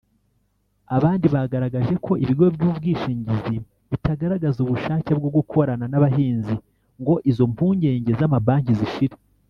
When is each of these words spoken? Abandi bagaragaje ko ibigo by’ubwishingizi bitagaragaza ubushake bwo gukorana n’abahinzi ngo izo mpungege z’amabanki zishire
Abandi 0.95 1.25
bagaragaje 1.35 1.93
ko 2.05 2.11
ibigo 2.23 2.45
by’ubwishingizi 2.55 3.55
bitagaragaza 3.91 4.57
ubushake 4.65 5.11
bwo 5.19 5.29
gukorana 5.37 5.85
n’abahinzi 5.87 6.55
ngo 7.01 7.13
izo 7.29 7.43
mpungege 7.53 8.11
z’amabanki 8.19 8.73
zishire 8.79 9.15